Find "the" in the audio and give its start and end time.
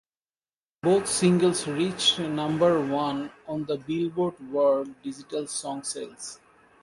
3.65-3.77